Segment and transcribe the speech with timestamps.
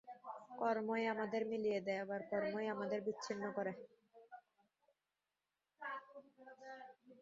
[0.59, 3.71] কর্মই আমাদের মিলিয়ে দেয়, আবার কর্মই আমাদের বিচ্ছিন্ন করে।